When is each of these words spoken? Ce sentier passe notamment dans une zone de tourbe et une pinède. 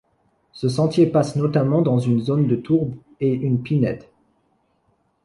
Ce 0.51 0.67
sentier 0.67 1.05
passe 1.05 1.35
notamment 1.35 1.83
dans 1.83 1.99
une 1.99 2.21
zone 2.21 2.47
de 2.47 2.55
tourbe 2.55 2.95
et 3.19 3.31
une 3.33 3.61
pinède. 3.61 4.03